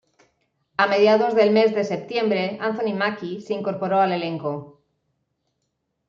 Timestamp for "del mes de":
1.35-1.83